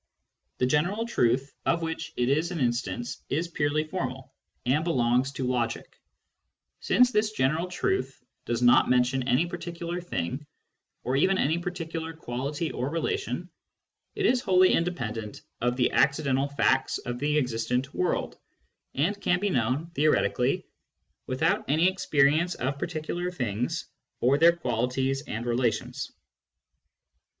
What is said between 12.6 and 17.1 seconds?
or relation, it is wholly independent of the accidental facts